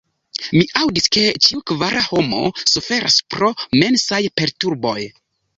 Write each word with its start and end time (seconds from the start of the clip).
Mi 0.53 0.61
aŭdis, 0.79 1.07
ke 1.17 1.25
ĉiu 1.47 1.61
kvara 1.71 2.01
homo 2.07 2.41
suferas 2.73 3.21
pro 3.35 3.53
mensaj 3.83 4.23
perturboj. 4.41 4.99